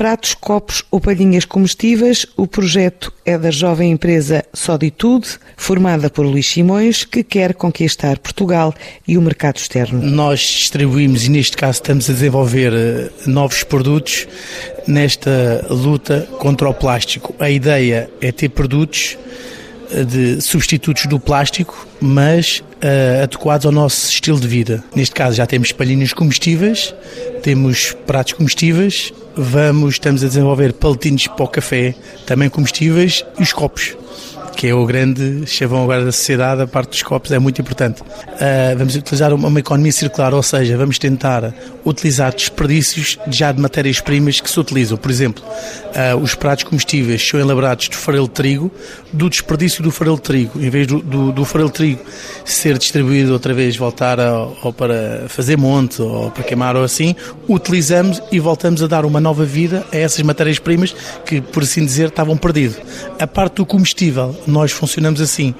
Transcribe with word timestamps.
pratos, 0.00 0.32
copos 0.32 0.82
ou 0.90 0.98
palhinhas 0.98 1.44
comestíveis, 1.44 2.24
o 2.34 2.46
projeto 2.46 3.12
é 3.22 3.36
da 3.36 3.50
jovem 3.50 3.90
empresa 3.90 4.42
Soditude, 4.50 5.28
formada 5.58 6.08
por 6.08 6.24
Luís 6.24 6.48
Simões, 6.48 7.04
que 7.04 7.22
quer 7.22 7.52
conquistar 7.52 8.18
Portugal 8.18 8.74
e 9.06 9.18
o 9.18 9.20
mercado 9.20 9.58
externo. 9.58 10.00
Nós 10.00 10.40
distribuímos 10.40 11.26
e 11.26 11.28
neste 11.28 11.54
caso 11.54 11.82
estamos 11.82 12.08
a 12.08 12.14
desenvolver 12.14 12.72
eh, 12.72 13.10
novos 13.26 13.62
produtos 13.62 14.26
nesta 14.86 15.66
luta 15.68 16.26
contra 16.38 16.70
o 16.70 16.72
plástico. 16.72 17.34
A 17.38 17.50
ideia 17.50 18.08
é 18.22 18.32
ter 18.32 18.48
produtos 18.48 19.18
eh, 19.90 20.02
de 20.02 20.40
substitutos 20.40 21.04
do 21.04 21.20
plástico, 21.20 21.86
mas 22.00 22.62
uh, 22.82 23.22
adequados 23.22 23.66
ao 23.66 23.72
nosso 23.72 24.10
estilo 24.10 24.38
de 24.40 24.48
vida. 24.48 24.82
Neste 24.94 25.14
caso 25.14 25.36
já 25.36 25.46
temos 25.46 25.72
palhinhas 25.72 26.12
comestíveis, 26.12 26.94
temos 27.42 27.96
pratos 28.06 28.34
comestíveis, 28.34 29.12
vamos, 29.36 29.94
estamos 29.94 30.24
a 30.24 30.26
desenvolver 30.26 30.72
paletinhos 30.72 31.26
para 31.26 31.44
o 31.44 31.48
café, 31.48 31.94
também 32.26 32.48
comestíveis 32.48 33.24
e 33.38 33.42
os 33.42 33.52
copos 33.52 33.96
que 34.60 34.68
é 34.68 34.74
o 34.74 34.84
grande 34.84 35.46
chavão 35.46 35.84
agora 35.84 36.04
da 36.04 36.12
sociedade, 36.12 36.60
a 36.60 36.66
parte 36.66 36.90
dos 36.90 37.02
copos 37.02 37.32
é 37.32 37.38
muito 37.38 37.62
importante. 37.62 38.02
Uh, 38.02 38.76
vamos 38.76 38.94
utilizar 38.94 39.32
uma, 39.32 39.48
uma, 39.48 39.58
economia 39.58 39.90
circular, 39.90 40.34
ou 40.34 40.42
seja, 40.42 40.76
vamos 40.76 40.98
tentar 40.98 41.54
utilizar 41.82 42.30
desperdícios 42.34 43.18
já 43.30 43.52
de 43.52 43.58
matérias-primas 43.58 44.38
que 44.38 44.50
se 44.50 44.60
utilizam. 44.60 44.98
Por 44.98 45.10
exemplo, 45.10 45.42
uh, 45.42 46.18
os 46.18 46.34
pratos 46.34 46.64
comestíveis 46.64 47.26
são 47.26 47.40
elaborados 47.40 47.88
de 47.88 47.96
farelo 47.96 48.28
de 48.28 48.34
trigo, 48.34 48.70
do 49.10 49.30
desperdício 49.30 49.82
do 49.82 49.90
farelo 49.90 50.16
de 50.16 50.22
trigo, 50.24 50.62
em 50.62 50.68
vez 50.68 50.86
do, 50.86 51.00
do, 51.00 51.32
do 51.32 51.44
farelo 51.46 51.70
de 51.70 51.76
trigo 51.76 52.02
ser 52.44 52.76
distribuído 52.76 53.32
outra 53.32 53.54
vez, 53.54 53.78
voltar 53.78 54.20
a, 54.20 54.46
ou 54.62 54.74
para 54.74 55.24
fazer 55.28 55.56
monte 55.56 56.02
ou 56.02 56.30
para 56.30 56.42
queimar 56.42 56.76
ou 56.76 56.84
assim, 56.84 57.16
utilizamos 57.48 58.22
e 58.30 58.38
voltamos 58.38 58.82
a 58.82 58.86
dar 58.86 59.06
uma 59.06 59.22
nova 59.22 59.46
vida 59.46 59.86
a 59.90 59.96
essas 59.96 60.20
matérias-primas 60.20 60.94
que, 61.24 61.40
por 61.40 61.62
assim 61.62 61.82
dizer, 61.82 62.08
estavam 62.08 62.36
perdidas. 62.36 62.76
A 63.18 63.26
parte 63.26 63.54
do 63.54 63.64
comestível 63.64 64.36
nós 64.50 64.72
funcionamos 64.72 65.20
assim, 65.20 65.54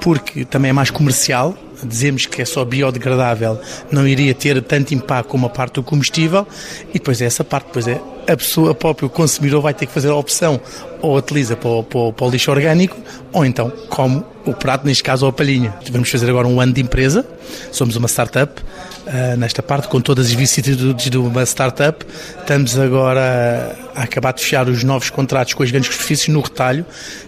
porque 0.00 0.44
também 0.44 0.70
é 0.70 0.72
mais 0.72 0.90
comercial, 0.90 1.56
dizemos 1.82 2.26
que 2.26 2.42
é 2.42 2.44
só 2.44 2.64
biodegradável, 2.64 3.60
não 3.90 4.06
iria 4.06 4.34
ter 4.34 4.60
tanto 4.62 4.94
impacto 4.94 5.28
como 5.28 5.46
a 5.46 5.50
parte 5.50 5.74
do 5.74 5.82
combustível, 5.82 6.46
e 6.90 6.94
depois 6.94 7.20
é 7.20 7.26
essa 7.26 7.44
parte, 7.44 7.66
depois 7.66 7.86
é 7.86 8.00
a 8.30 8.36
pessoa, 8.36 8.74
própria, 8.74 9.06
o 9.06 9.10
consumidor 9.10 9.60
vai 9.60 9.74
ter 9.74 9.86
que 9.86 9.92
fazer 9.92 10.08
a 10.08 10.14
opção 10.14 10.60
ou 11.02 11.16
utiliza 11.16 11.56
para 11.56 11.68
o, 11.68 11.82
para, 11.82 11.98
o, 11.98 12.12
para 12.12 12.26
o, 12.26 12.30
lixo 12.30 12.50
orgânico 12.50 12.96
ou 13.32 13.44
então 13.44 13.70
come 13.88 14.22
o 14.44 14.52
prato, 14.52 14.86
neste 14.86 15.02
caso 15.02 15.26
a 15.26 15.32
palhinha. 15.32 15.74
Vamos 15.90 16.10
fazer 16.10 16.28
agora 16.28 16.46
um 16.46 16.60
ano 16.60 16.72
de 16.72 16.80
empresa, 16.80 17.26
somos 17.70 17.96
uma 17.96 18.08
startup 18.08 18.60
uh, 19.06 19.36
nesta 19.36 19.62
parte, 19.62 19.88
com 19.88 20.00
todas 20.00 20.26
as 20.26 20.32
vicissitudes 20.32 21.10
de 21.10 21.18
uma 21.18 21.44
startup. 21.44 22.04
Estamos 22.38 22.78
agora 22.78 23.76
a 23.94 24.02
acabar 24.02 24.32
de 24.32 24.42
fechar 24.42 24.68
os 24.68 24.82
novos 24.82 25.10
contratos 25.10 25.54
com 25.54 25.62
as 25.62 25.70
grandes 25.70 25.90
superfícies 25.90 26.28
no 26.28 26.40
retalho, 26.40 26.86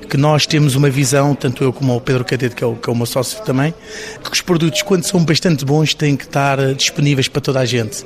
que 0.08 0.16
nós 0.16 0.46
temos 0.46 0.74
uma 0.74 0.88
visão, 0.90 1.34
tanto 1.34 1.64
eu 1.64 1.72
como 1.72 1.96
o 1.96 2.00
Pedro 2.00 2.24
Cadete, 2.24 2.54
que 2.54 2.64
é 2.64 2.66
o, 2.66 2.76
que 2.76 2.88
é 2.88 2.92
o 2.92 2.96
meu 2.96 3.06
sócio 3.06 3.42
também, 3.42 3.74
que 4.22 4.32
os 4.32 4.40
produtos, 4.40 4.82
quando 4.82 5.04
são 5.04 5.24
bastante 5.24 5.64
bons, 5.64 5.94
têm 5.94 6.16
que 6.16 6.24
estar 6.24 6.74
disponíveis 6.74 7.28
para 7.28 7.40
toda 7.40 7.60
a 7.60 7.64
gente. 7.64 8.04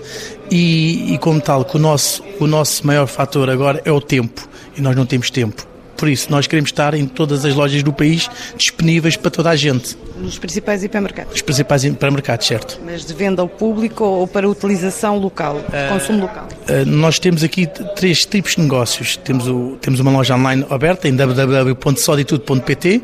E, 0.51 1.15
e 1.15 1.19
como 1.19 1.41
tal, 1.41 1.65
que 1.65 1.77
o 1.77 1.79
nosso, 1.79 2.23
o 2.39 2.47
nosso 2.47 2.86
maior 2.87 3.07
fator 3.07 3.51
agora 3.51 3.83
é 3.85 3.93
o 3.93 4.01
tempo, 4.01 4.49
e 4.77 4.81
nós 4.81 4.97
não 4.97 5.05
temos 5.05 5.31
tempo. 5.31 5.67
Por 5.97 6.09
isso, 6.09 6.31
nós 6.31 6.47
queremos 6.47 6.69
estar 6.69 6.95
em 6.95 7.07
todas 7.07 7.45
as 7.45 7.55
lojas 7.55 7.83
do 7.83 7.93
país 7.93 8.29
disponíveis 8.57 9.17
para 9.17 9.31
toda 9.31 9.51
a 9.51 9.57
gente. 9.57 9.97
Nos 10.19 10.39
principais 10.39 10.85
hipermercados? 10.85 11.35
Os 11.35 11.43
principais 11.43 11.85
hipermercados, 11.85 12.47
certo. 12.47 12.79
Mas 12.85 13.07
de 13.07 13.15
venda 13.15 13.41
ao 13.41 13.49
público 13.49 14.05
ou 14.05 14.29
para 14.29 14.47
utilização 14.49 15.19
local, 15.19 15.57
uh, 15.57 15.93
consumo 15.93 16.21
local? 16.23 16.47
Uh, 16.69 16.85
nós 16.87 17.19
temos 17.19 17.43
aqui 17.43 17.67
três 17.97 18.27
tipos 18.27 18.57
de 18.57 18.63
negócios. 18.63 19.17
Temos, 19.17 19.49
o, 19.49 19.79
temos 19.81 19.99
uma 19.99 20.11
loja 20.11 20.37
online 20.37 20.67
aberta 20.69 21.09
em 21.09 21.17
www.soditude.pt 21.17 23.03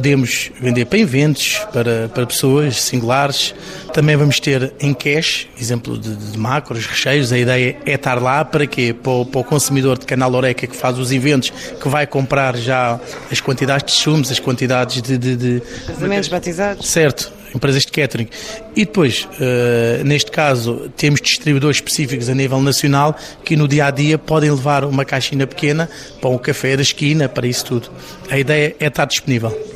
Podemos 0.00 0.50
vender 0.58 0.86
para 0.86 0.98
eventos, 0.98 1.58
para, 1.74 2.08
para 2.08 2.24
pessoas 2.24 2.80
singulares. 2.80 3.54
Também 3.92 4.16
vamos 4.16 4.40
ter 4.40 4.72
em 4.80 4.94
cash, 4.94 5.46
exemplo 5.60 5.98
de, 5.98 6.16
de 6.16 6.38
macros, 6.38 6.86
recheios. 6.86 7.30
A 7.30 7.38
ideia 7.38 7.76
é 7.84 7.92
estar 7.96 8.14
lá 8.14 8.42
para 8.42 8.66
quê? 8.66 8.94
Para 8.94 9.12
o, 9.12 9.26
para 9.26 9.42
o 9.42 9.44
consumidor 9.44 9.98
de 9.98 10.06
canal 10.06 10.32
Oreca 10.32 10.66
que 10.66 10.74
faz 10.74 10.98
os 10.98 11.12
eventos, 11.12 11.50
que 11.50 11.86
vai 11.86 12.06
comprar 12.06 12.56
já 12.56 12.98
as 13.30 13.42
quantidades 13.42 13.94
de 13.94 14.00
chumos, 14.00 14.32
as 14.32 14.40
quantidades 14.40 15.02
de... 15.02 15.18
de, 15.18 15.36
de 15.36 15.62
Casamentos 15.86 16.30
batizados. 16.30 16.88
Certo, 16.88 17.30
empresas 17.54 17.84
de 17.84 17.92
catering. 17.92 18.28
E 18.74 18.86
depois, 18.86 19.28
uh, 19.34 20.02
neste 20.02 20.30
caso, 20.30 20.90
temos 20.96 21.20
distribuidores 21.20 21.76
específicos 21.76 22.30
a 22.30 22.34
nível 22.34 22.62
nacional 22.62 23.14
que 23.44 23.54
no 23.54 23.68
dia 23.68 23.84
a 23.84 23.90
dia 23.90 24.16
podem 24.16 24.50
levar 24.50 24.82
uma 24.82 25.04
caixinha 25.04 25.46
pequena 25.46 25.90
para 26.22 26.30
um 26.30 26.38
café 26.38 26.74
da 26.74 26.80
esquina, 26.80 27.28
para 27.28 27.46
isso 27.46 27.66
tudo. 27.66 27.90
A 28.30 28.38
ideia 28.38 28.74
é 28.80 28.86
estar 28.86 29.04
disponível. 29.04 29.69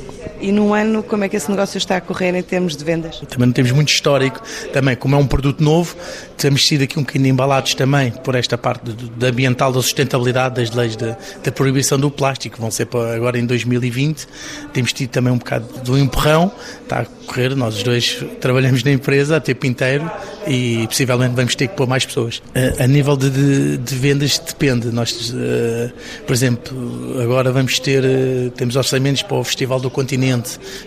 E 0.45 0.53
num 0.53 0.75
ano, 0.75 1.03
como 1.03 1.25
é 1.25 1.29
que 1.31 1.37
esse 1.37 1.51
negócio 1.51 1.79
está 1.79 1.97
a 1.97 2.03
correr 2.03 2.35
em 2.35 2.43
termos 2.43 2.77
de 2.77 2.85
vendas? 2.85 3.19
Também 3.31 3.47
não 3.47 3.53
temos 3.55 3.73
muito 3.73 3.89
histórico, 3.89 4.43
também 4.75 4.95
como 4.95 5.15
é 5.15 5.19
um 5.19 5.27
produto 5.27 5.65
novo, 5.65 5.97
temos 6.37 6.67
sido 6.67 6.85
aqui 6.85 6.99
um 6.99 7.03
bocadinho 7.03 7.31
embalados 7.31 7.73
também 7.73 8.11
por 8.11 8.35
esta 8.35 8.59
parte 8.59 8.93
da 9.17 9.29
ambiental, 9.29 9.73
da 9.73 9.81
sustentabilidade, 9.81 10.57
das 10.57 10.71
leis 10.77 10.97
da, 10.97 11.17
da 11.43 11.51
proibição 11.51 11.99
do 11.99 12.11
plástico, 12.11 12.61
vão 12.61 12.71
ser 12.71 12.85
para 12.85 13.15
agora 13.15 13.39
em 13.39 13.47
2020. 13.47 14.29
Temos 14.75 14.93
tido 14.93 15.09
também 15.09 15.33
um 15.33 15.39
bocado 15.39 15.67
do 15.83 15.97
empurrão, 15.97 16.53
está 16.83 17.01
a 17.01 17.05
correr, 17.25 17.57
nós 17.57 17.77
os 17.77 17.83
dois 17.83 18.23
trabalhamos 18.41 18.85
na 18.85 18.93
empresa 18.93 19.37
a 19.39 19.41
tempo 19.41 19.65
inteiro 19.65 20.11
e 20.47 20.87
possivelmente 20.87 21.35
vamos 21.35 21.55
ter 21.55 21.69
que 21.69 21.77
pôr 21.77 21.87
mais 21.87 22.05
pessoas. 22.05 22.43
A, 22.55 22.85
a 22.85 22.87
nível 22.87 23.17
de, 23.17 23.31
de, 23.31 23.77
de, 23.79 23.95
vendas 23.95 24.39
depende, 24.39 24.89
nós, 24.89 25.31
uh, 25.31 25.93
por 26.27 26.33
exemplo, 26.35 27.23
agora 27.23 27.51
vamos 27.51 27.79
ter, 27.79 28.05
uh, 28.05 28.51
temos 28.51 28.77
orçamentos 28.77 29.23
para 29.23 29.37
o 29.37 29.45
Festival 29.45 29.81
do 29.81 29.89
Continente, 29.89 30.34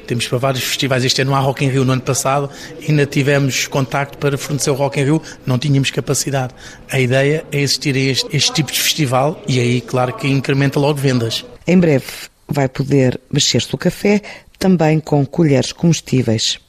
temos 0.06 0.28
para 0.28 0.38
vários 0.38 0.64
festivais, 0.64 1.04
este 1.04 1.22
ano 1.22 1.36
há 1.36 1.40
Rock 1.40 1.64
in 1.64 1.70
Rio, 1.70 1.86
no 1.86 1.94
ano 1.94 2.02
passado 2.02 2.50
ainda 2.88 3.06
tivemos 3.06 3.68
contacto 3.68 4.18
para 4.18 4.38
fornecer 4.38 4.70
o 4.70 4.74
Rock 4.74 5.00
in 5.00 5.04
Rio, 5.04 5.22
não 5.46 5.58
tínhamos 5.58 5.92
capacidade. 5.92 6.54
A 6.90 7.00
ideia 7.00 7.46
é 7.52 7.60
existir 7.60 7.96
este, 7.96 8.36
este 8.36 8.54
tipo 8.54 8.72
de 8.72 8.80
festival 8.80 9.42
e 9.48 9.60
aí, 9.60 9.82
claro, 9.82 10.14
que 10.14 10.28
incrementa 10.28 10.80
logo 10.80 11.00
vendas. 11.00 11.46
Em 11.66 11.78
breve 11.78 12.06
vai 12.48 12.70
poder 12.70 13.20
mexer-se 13.32 13.74
o 13.74 13.78
café 13.78 14.22
também 14.58 15.00
com 15.00 15.26
colheres 15.26 15.72
comestíveis. 15.72 16.60